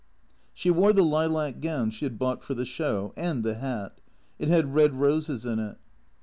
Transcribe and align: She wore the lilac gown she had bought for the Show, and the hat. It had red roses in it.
She 0.55 0.71
wore 0.71 0.93
the 0.93 1.03
lilac 1.03 1.59
gown 1.61 1.91
she 1.91 2.05
had 2.05 2.17
bought 2.17 2.41
for 2.43 2.55
the 2.55 2.65
Show, 2.65 3.13
and 3.15 3.43
the 3.43 3.53
hat. 3.59 4.01
It 4.39 4.47
had 4.47 4.73
red 4.73 4.95
roses 4.99 5.45
in 5.45 5.59
it. 5.59 5.77